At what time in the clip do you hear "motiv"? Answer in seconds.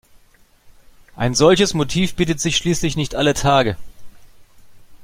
1.75-2.15